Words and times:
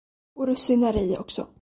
Och 0.35 0.47
russin 0.47 0.83
är 0.83 0.93
det 0.93 1.01
i 1.03 1.17
också. 1.17 1.47